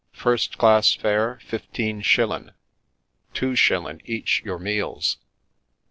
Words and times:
First 0.13 0.57
class 0.57 0.93
fare 0.95 1.37
fifteen 1.45 2.01
shillin', 2.01 2.53
two 3.35 3.55
shillin' 3.55 4.01
each 4.03 4.41
your 4.43 4.57
meals. 4.57 5.17